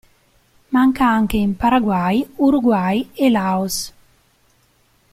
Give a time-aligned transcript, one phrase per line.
[0.71, 3.93] Manca anche in Paraguay, Uruguay e Laos.